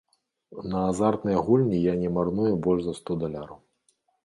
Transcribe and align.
На 0.71 0.79
азартныя 0.93 1.43
гульні 1.51 1.83
я 1.91 1.95
не 2.01 2.09
марную 2.17 2.53
больш 2.67 2.81
за 2.89 2.97
сто 3.03 3.21
даляраў. 3.27 3.63